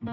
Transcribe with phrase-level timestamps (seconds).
[0.00, 0.08] 欢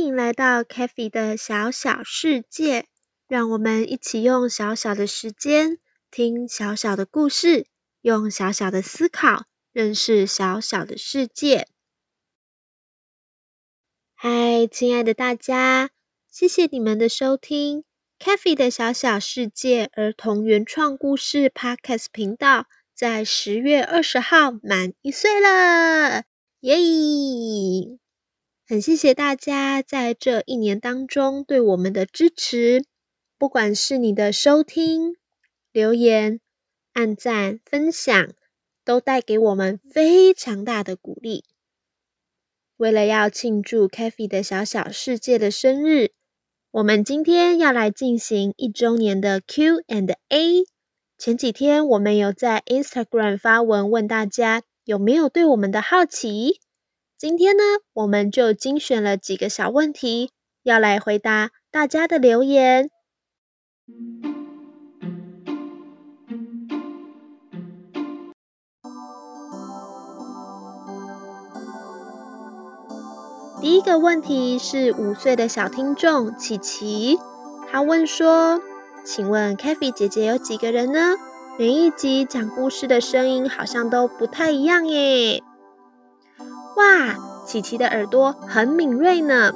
[0.00, 2.86] 迎来到 k a f e 的小小世界，
[3.28, 5.78] 让我们一起用小小的时间
[6.10, 7.66] 听小小的故事，
[8.00, 11.68] 用小小的思考认识小小的世界。
[14.14, 15.90] 嗨，亲爱的大家，
[16.30, 17.84] 谢谢你们的收听
[18.24, 26.22] k a f e 的小小世界儿童原创故事 Podcast 频道，在十月二十号满一岁了，
[26.60, 27.98] 耶！
[28.64, 32.84] 很谢谢大家在这一年当中对我们的支持，
[33.38, 35.16] 不管是你的收听、
[35.72, 36.38] 留言、
[36.92, 38.34] 按赞、分享，
[38.84, 41.42] 都带给我们非常大的鼓励。
[42.76, 46.12] 为了要庆祝 k a f e 的小小世界的生日，
[46.72, 50.64] 我们今天要来进行一周年的 Q and A。
[51.18, 56.60] 前几天我们有在 Instagram 发文问大家有没有对我们的好奇。
[57.18, 57.62] 今天呢，
[57.92, 60.30] 我们就精选了几个小问题，
[60.62, 62.88] 要来回答大家的留言。
[73.62, 77.20] 第一个问题是五岁的小听众琪琪，
[77.70, 78.60] 他问说
[79.06, 81.14] ：“请问 k a f e 姐姐有几个人呢？
[81.60, 85.44] 每一集讲故事的声音好像都不太一样耶。”
[86.74, 89.52] 哇，琪琪的耳朵很敏锐呢。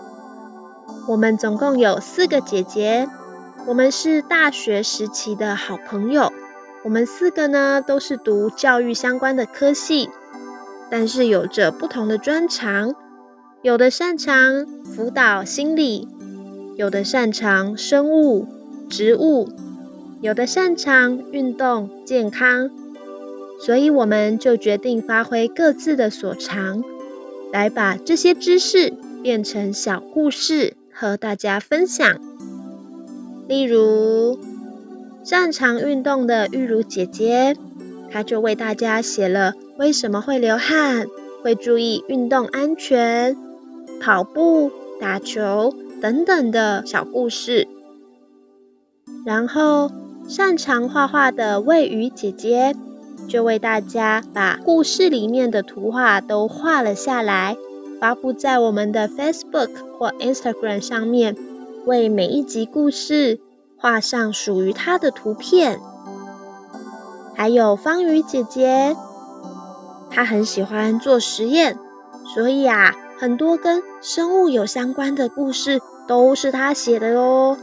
[1.08, 3.08] 我们总共有四个姐姐，
[3.66, 6.32] 我们是大学时期的好朋友。
[6.84, 10.10] 我们四个呢都是读教育相关的科系，
[10.92, 12.94] 但是有着不同的专长。
[13.66, 16.06] 有的擅长辅导心理，
[16.76, 18.46] 有的擅长生物、
[18.88, 19.48] 植物，
[20.20, 22.70] 有的擅长运动健康。
[23.58, 26.84] 所以我们就决定发挥各自的所长。
[27.52, 28.94] 来把这些知识
[29.24, 32.20] 变成小故事和大家分享。
[33.48, 34.38] 例如，
[35.24, 37.56] 擅长运动的玉茹姐姐，
[38.12, 41.08] 她就为大家写了为什么会流汗、
[41.42, 43.36] 会注意运动安全、
[44.00, 44.70] 跑步、
[45.00, 47.68] 打球等等的小故事。
[49.24, 49.90] 然后，
[50.28, 52.74] 擅长画画的魏瑜姐姐。
[53.28, 57.56] 就为大家把故事里面的图画都画了下来，
[57.98, 61.36] 发布在我们的 Facebook 或 Instagram 上面，
[61.86, 63.40] 为每一集故事
[63.78, 65.80] 画上属于它的图片。
[67.34, 68.96] 还有方宇姐姐，
[70.10, 71.76] 她很喜欢做实验，
[72.32, 77.56] 所以啊，很多跟生物有相关的故事都是他写的哦。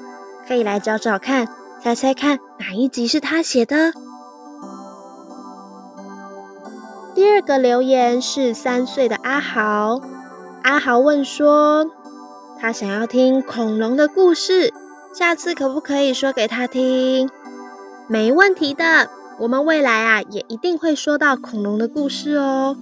[0.48, 1.48] 可以来找找看，
[1.82, 3.94] 猜猜看哪一集是他写的？
[7.16, 10.02] 第二个留言是三岁的阿豪，
[10.64, 11.92] 阿豪问说，
[12.60, 14.74] 他想要听恐龙的故事，
[15.14, 17.30] 下次可不可以说给他听？
[18.08, 19.10] 没问题的，
[19.40, 22.76] 我们未来啊也一定会说到恐龙的故事哦。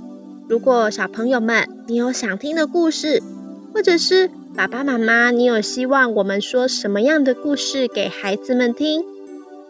[0.51, 3.23] 如果小朋友们你有想听的故事，
[3.73, 9.01] 或者是爸爸妈妈你有希望我们说什么样的故事给孩子们听，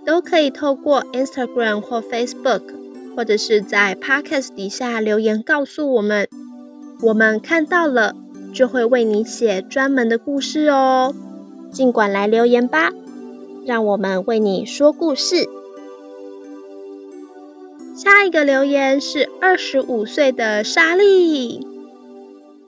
[0.07, 2.63] 都可以透过 Instagram 或 Facebook。
[3.15, 6.27] 或者是在 Podcast 底下留言告诉我们，
[7.01, 8.15] 我们看到了
[8.51, 11.13] 就会为你写专门的故事哦。
[11.71, 12.89] 尽管来留言吧，
[13.67, 15.47] 让我们为你说故事。
[18.03, 21.67] 下一个留言是二十五岁的莎莉，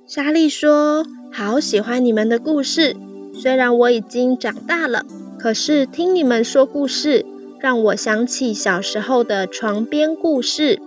[0.06, 2.96] 莎莉说：“好喜欢你们的故事，
[3.34, 5.08] 虽然我已经长大了，
[5.40, 7.26] 可是听你们说故事。”
[7.60, 10.80] 让我想起小时候的床边故事。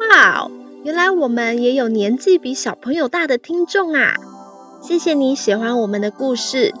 [0.00, 0.50] 哇哦，
[0.82, 4.16] 原来我们也有年纪比小朋友大的听众啊！
[4.82, 6.74] 谢谢你喜欢我们的故事，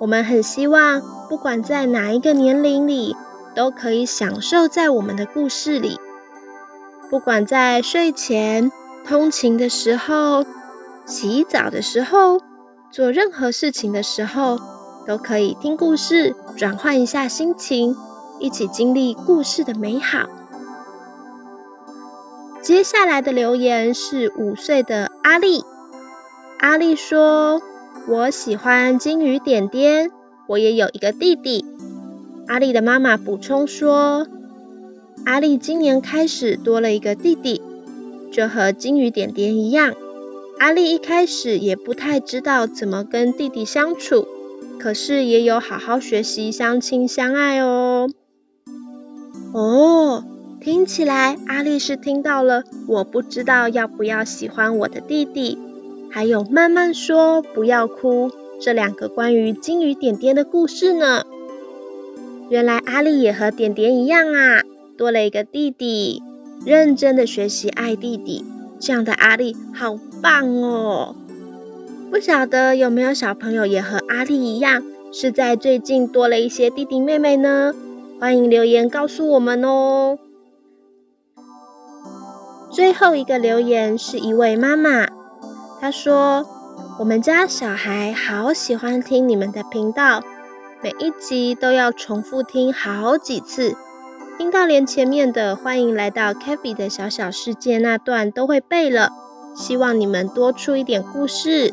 [0.00, 1.00] 我们很希望
[1.30, 3.16] 不管在哪一个年龄里，
[3.54, 5.98] 都可以享受在我们的故事里。
[7.10, 8.72] 不管在睡前、
[9.06, 10.44] 通勤的时候、
[11.06, 12.40] 洗澡的时候、
[12.90, 14.58] 做任何事情的时候。
[15.04, 17.96] 都可以听故事，转换一下心情，
[18.38, 20.28] 一起经历故事的美好。
[22.62, 25.64] 接下来的留言是五岁的阿丽，
[26.60, 27.60] 阿丽说
[28.06, 30.12] ：“我喜欢金鱼点点，
[30.46, 31.66] 我也有一个弟弟。”
[32.52, 34.26] 阿丽的妈妈补充说
[35.24, 37.62] ：“阿丽今年开始多了一个弟弟，
[38.30, 39.94] 就和金鱼点点一样。
[40.58, 44.28] 阿丽一开始也不太知道怎么跟弟弟相处。”
[44.78, 48.10] 可是也有好好学习、相亲相爱哦。
[49.54, 50.22] 哦，
[50.60, 55.56] 听起来阿丽是听到了，我不知道要不要喜欢我的弟弟，
[56.10, 61.24] 还有慢慢说、不要哭这两个关于金鱼点点的故事呢。
[62.52, 64.60] 原来阿丽也和点点一样啊，
[64.98, 66.22] 多了一个弟弟，
[66.66, 68.44] 认真的学习爱弟弟，
[68.78, 71.16] 这样的阿丽好棒哦。
[72.10, 74.82] 不晓得有没有小朋友也和阿丽一样，
[75.14, 77.72] 是在最近多了一些弟弟妹妹呢？
[78.20, 80.18] 欢迎留言告诉我们哦。
[82.70, 85.06] 最后一个留言是一位妈妈，
[85.80, 86.46] 她说
[87.00, 90.22] ：“我们家小孩好喜欢听你们的频道，
[90.82, 93.76] 每一集都要重复听好几次，
[94.36, 99.10] 听到连前面的欢迎来到 k a f e 的小小世界那段都会背了。
[99.54, 101.72] 希望你们多出一点故事。”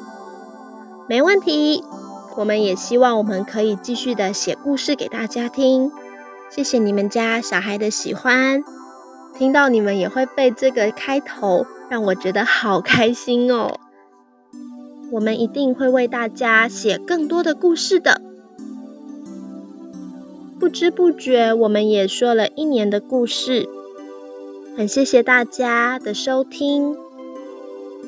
[1.09, 1.83] 没问题，
[2.37, 5.91] 我们也希望我们可以继续的写故事给大家听。
[6.51, 8.63] 谢谢你们家小孩的喜欢，
[9.35, 13.79] 听到你们也会背这个开头，让我觉得好开心哦。
[15.11, 18.21] 我们一定会为大家写更多的故事的。
[20.59, 23.69] 不知不觉，我们也说了一年的故事，
[24.75, 26.97] 很谢谢大家的收听。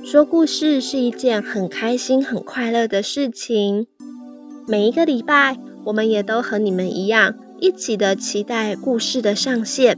[0.03, 3.87] 说故事是一件很开心、很快乐的事情。
[4.67, 9.97] 每一个礼拜，我们也都和你们一样，一起的期待故事的上线。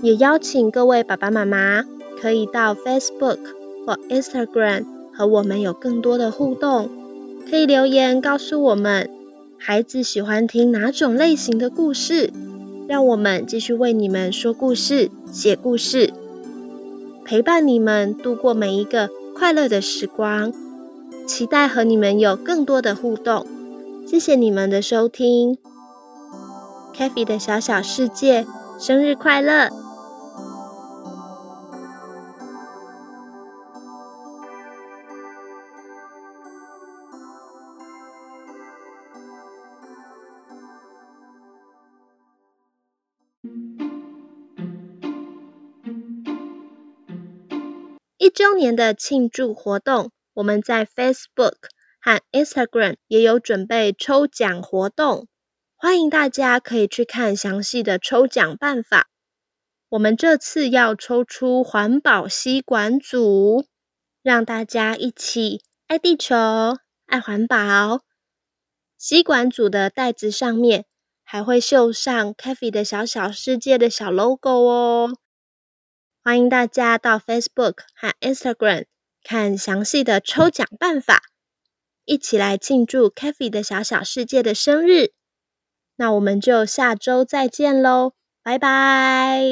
[0.00, 1.84] 也邀请各位爸爸妈妈，
[2.20, 3.40] 可以到 Facebook
[3.84, 6.88] 或 Instagram 和我们有更多的互动，
[7.50, 9.10] 可以留言告诉我们，
[9.58, 12.32] 孩子喜欢听哪种类型的故事，
[12.86, 16.12] 让我们继续为你们说故事、写故事。
[17.24, 20.52] 陪伴你们度过每一个快乐的时光，
[21.26, 23.46] 期待和你们有更多的互动。
[24.06, 25.56] 谢谢你们的收听
[26.94, 28.46] Kathy 的小小世界，
[28.78, 29.83] 生日快乐！
[48.24, 51.56] 一周年的庆祝活动，我们在 Facebook
[52.00, 55.28] 和 Instagram 也有准备抽奖活动，
[55.76, 59.10] 欢迎大家可以去看详细的抽奖办法。
[59.90, 63.66] 我们这次要抽出环保吸管组，
[64.22, 66.34] 让大家一起爱地球、
[67.04, 68.00] 爱环保。
[68.96, 70.86] 吸管组的袋子上面
[71.24, 75.14] 还会绣上 k a f e 的小小世界的小 logo 哦。
[76.24, 78.86] 欢迎大家到 Facebook 和 Instagram
[79.22, 81.20] 看详细的抽奖办法，
[82.06, 85.12] 一起来庆祝 k a f e 的小小世界的生日。
[85.96, 89.42] 那我们就下周再见喽，拜拜。